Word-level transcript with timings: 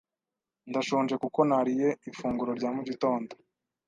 Ndashonje 0.69 1.15
kuko 1.23 1.39
ntariye 1.49 1.87
ifunguro 2.09 2.51
rya 2.59 2.69
mu 2.75 2.81
gitondo. 2.89 3.31